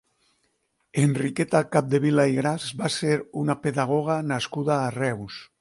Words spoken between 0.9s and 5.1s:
Enriqueta Capdevila i Gras va ser una pedagoga nascuda a